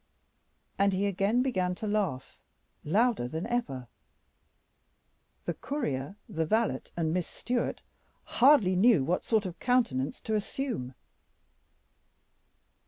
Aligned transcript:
And 0.79 0.93
he 0.93 1.05
again 1.05 1.43
began 1.43 1.75
to 1.75 1.85
laugh 1.85 2.35
louder 2.83 3.27
than 3.27 3.45
ever. 3.45 3.87
The 5.45 5.53
courier, 5.53 6.15
the 6.27 6.43
valet, 6.43 6.81
and 6.97 7.13
Miss 7.13 7.27
Stewart 7.27 7.83
hardly 8.41 8.75
knew 8.75 9.03
what 9.03 9.25
sort 9.25 9.45
of 9.45 9.59
countenance 9.59 10.19
to 10.21 10.33
assume. 10.33 10.95